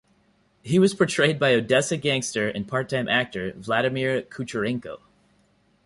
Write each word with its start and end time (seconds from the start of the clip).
He 0.63 0.79
was 0.79 0.95
portrayed 0.95 1.37
by 1.37 1.53
Odessa 1.53 1.95
gangster 1.95 2.47
and 2.49 2.67
part-time 2.67 3.07
actor 3.07 3.53
Vladimir 3.55 4.23
Kucherenko. 4.23 4.97